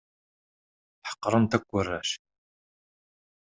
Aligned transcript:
Ḥeqren-t 1.09 1.53
akk 1.57 1.67
warrac. 1.71 2.11